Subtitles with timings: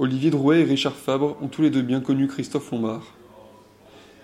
[0.00, 3.02] Olivier Drouet et Richard Fabre ont tous les deux bien connu Christophe Lombard.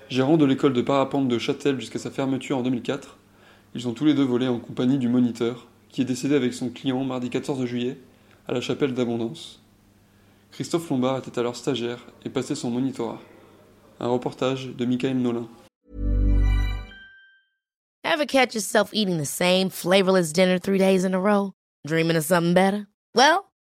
[0.09, 3.19] Gérant de l'école de parapente de Châtel jusqu'à sa fermeture en 2004,
[3.75, 6.69] ils ont tous les deux volé en compagnie du moniteur, qui est décédé avec son
[6.69, 7.99] client mardi 14 juillet
[8.47, 9.61] à la chapelle d'Abondance.
[10.53, 13.21] Christophe Lombard était alors stagiaire et passait son monitorat.
[13.99, 15.49] Un reportage de Michael Nolin.
[18.05, 21.51] Ever catch yourself eating the same flavorless dinner three days in a row?
[21.85, 22.87] Dreaming of something better?
[23.17, 23.47] Well,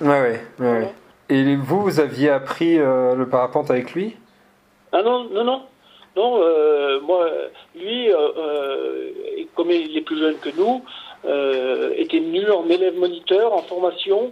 [0.00, 0.92] Ouais, ouais.
[1.30, 4.16] Et vous, vous aviez appris euh, le parapente avec lui?
[4.92, 5.62] Ah non, non, non.
[6.16, 7.28] Non, euh, moi,
[7.74, 9.10] lui, euh,
[9.56, 10.82] comme il est plus jeune que nous,
[11.96, 14.30] était venu en élève moniteur en formation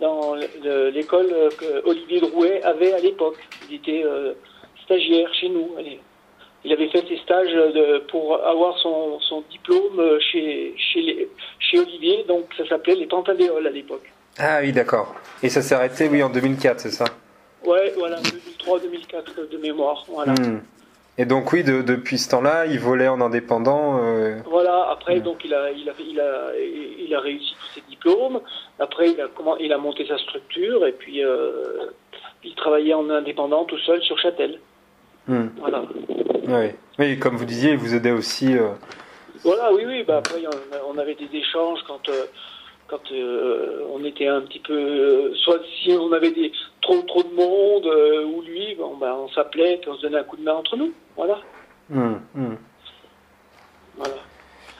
[0.00, 3.36] dans le- l'école que Olivier Drouet avait à l'époque.
[3.68, 4.02] Il était
[4.84, 5.68] stagiaire chez nous.
[5.78, 6.00] Allez.
[6.64, 11.28] Il avait fait ses stages de, pour avoir son, son diplôme chez, chez, les-
[11.60, 14.10] chez Olivier, donc ça s'appelait les Pantadéoles à l'époque.
[14.38, 15.14] Ah oui, d'accord.
[15.42, 17.04] Et ça s'est arrêté, oui, en 2004, c'est ça
[17.64, 20.04] Ouais, voilà, 2003-2004 de mémoire.
[20.08, 20.32] Voilà.
[20.32, 20.60] Hmm.
[21.20, 23.98] Et donc, oui, de- depuis ce temps-là, il volait en indépendant.
[24.04, 27.86] euh, Voilà, après, donc, il a, il, a, il, a, il a réussi tous ses
[27.88, 28.40] diplômes.
[28.78, 31.90] Après, il a, comment, il a monté sa structure et puis euh,
[32.44, 34.60] il travaillait en indépendant tout seul sur Châtel.
[35.26, 35.48] hmm.
[35.58, 35.82] Voilà.
[36.46, 36.76] Ouais.
[37.00, 38.56] Oui, comme vous disiez, il vous aidait aussi.
[38.56, 38.68] euh,
[39.42, 40.04] Voilà, oui, oui.
[40.06, 40.40] Bah, après,
[40.88, 42.08] on, avait des échanges quand,
[42.88, 44.74] quand euh, on était un petit peu.
[44.74, 46.50] euh, soit si on avait des,
[46.80, 50.18] trop, trop de monde euh, ou lui, bon, bah, on s'appelait puis on se donnait
[50.18, 50.92] un coup de main entre nous.
[51.16, 51.38] Voilà.
[51.90, 52.56] hmm, hmm.
[53.96, 54.14] voilà.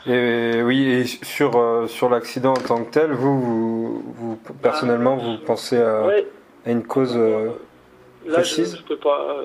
[0.07, 5.37] Et oui, et sur, sur l'accident en tant que tel, vous, vous, vous, personnellement, vous
[5.45, 6.27] pensez à, Ouais.
[6.65, 7.53] à une cause Là,
[8.27, 9.37] je, précise je peux pas.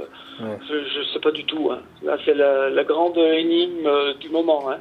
[0.42, 0.58] Ouais.
[0.70, 1.70] Je, je sais pas du tout.
[1.72, 1.80] Hein.
[2.02, 4.70] Là, c'est la, la grande énigme du moment.
[4.72, 4.78] Hein.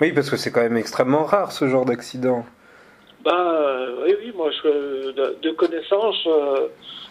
[0.00, 2.44] Oui, parce que c'est quand même extrêmement rare ce genre d'accident.
[3.24, 6.16] Ben, euh, oui, oui, moi, je, de, de connaissance.
[6.26, 6.68] euh,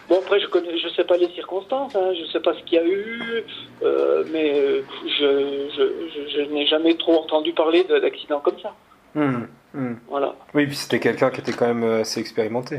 [0.08, 1.94] bon, après, je connais, je sais pas les circonstances.
[1.96, 3.44] Hein, je sais pas ce qu'il y a eu,
[3.82, 5.82] euh, mais euh, je, je,
[6.14, 8.74] je, je n'ai jamais trop entendu parler de- d'accidents comme ça.
[9.14, 9.94] Hmm, hmm.
[10.08, 10.34] Voilà.
[10.54, 12.78] Oui, puis c'était quelqu'un qui était quand même euh, assez expérimenté.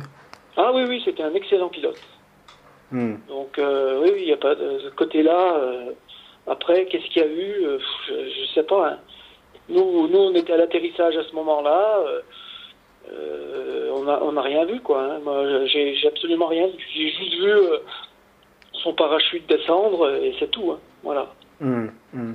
[0.56, 2.00] Ah oui, oui, c'était un excellent pilote.
[2.92, 3.16] Hmm.
[3.28, 5.56] Donc, euh, oui, oui, il n'y a pas de ce côté-là.
[5.58, 5.92] euh,
[6.46, 7.80] après, qu'est-ce qu'il y a eu euh,
[8.10, 8.90] Je ne sais pas.
[8.90, 8.98] hein.
[9.70, 12.00] Nous, nous, on était à l'atterrissage à ce moment-là.
[13.12, 15.02] Euh, on n'a on a rien vu, quoi.
[15.03, 15.19] hein.
[15.24, 16.74] Moi, j'ai j'ai absolument rien vu.
[16.96, 17.78] J'ai juste vu euh,
[18.84, 20.72] son parachute descendre et c'est tout.
[20.72, 20.80] hein.
[21.03, 21.28] Voilà.
[21.59, 22.34] Hmm, hmm.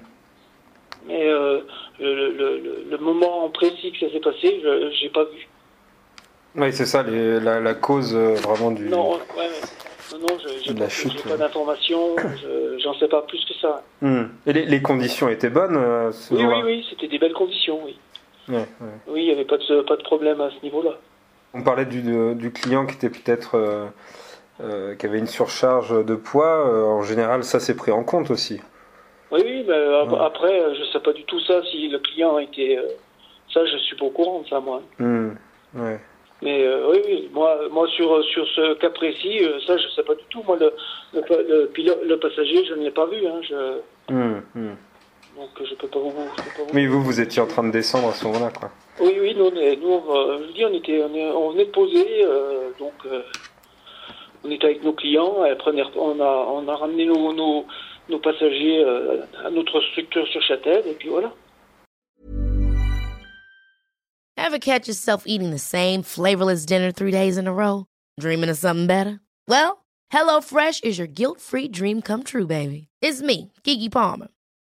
[1.07, 1.61] Mais euh,
[2.01, 5.49] le, le, le, le moment précis que ça s'est passé, je j'ai pas vu.
[6.57, 8.89] Oui, c'est ça, les- la, la cause vraiment du.
[8.89, 9.19] Non, ouais,
[10.13, 11.31] non, non, je- j'ai De la pas, chute, j'ai ouais.
[11.31, 12.17] pas d'informations.
[12.43, 13.83] je- J'en sais pas plus que ça.
[14.03, 14.25] Hmm.
[14.47, 15.77] Et les, les conditions étaient bonnes
[16.31, 17.97] Oui, oui, oui, c'était des belles conditions, oui.
[18.49, 18.67] Ouais.
[19.09, 20.93] Oui, il n'y avait pas de, pas de problème à ce niveau-là.
[21.55, 22.03] On parlait du,
[22.35, 23.57] du client qui était peut-être.
[23.57, 23.87] euh,
[24.61, 26.67] euh, qui avait une surcharge de poids.
[26.67, 28.61] euh, en général, ça c'est pris en compte aussi.
[29.31, 30.19] Oui, oui, Ouais.
[30.21, 32.77] après, je sais pas du tout ça, si le client était...
[32.77, 32.89] euh,
[33.55, 34.83] ça, je suis pas au courant de ça, moi.
[34.99, 35.31] Hmm.
[35.75, 36.01] Ouais.
[36.43, 40.25] Mais oui, oui, moi, moi sur, sur ce cas précis, ça, je sais pas du
[40.31, 40.43] tout.
[40.47, 40.73] Moi, le,
[41.15, 43.27] le, le, pilote, le passager, je ne l'ai pas vu.
[43.27, 43.81] Hein, je,
[44.13, 44.75] Hmm, hmm.
[45.39, 46.11] Donc, je peux pas vous...
[46.11, 46.75] Peux pas vous...
[46.75, 48.71] Oui, vous, vous étiez en train de descendre à ce moment-là, quoi.
[49.01, 51.51] Oui, oui, nous, on, est- nous, on, je vous dis, on, était, on, est- on
[51.53, 53.23] venait de poser, euh, donc euh,
[54.45, 57.33] on était avec nos clients, et après on, est- on a, on a ramené nos,
[57.33, 57.65] nos,
[58.09, 61.33] nos passagers euh, à notre structure sur Châtel, et puis voilà.
[64.37, 67.85] Ever catch yourself eating the same flavorless dinner three days in a row?
[68.19, 69.21] Dreaming of something better?
[69.47, 72.89] Well, HelloFresh is your guilt-free dream come true, baby.
[73.03, 74.29] It's me, Kiki Palmer.